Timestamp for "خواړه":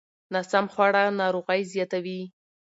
0.73-1.03